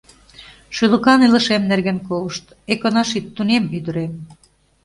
Шӱлыкан 0.75 1.19
илышем 1.27 1.63
нерген 1.71 1.97
колышт, 2.07 2.45
Ӧкынаш 2.71 3.09
ит 3.17 3.25
тунем, 3.35 3.63
ӱдырем! 3.77 4.13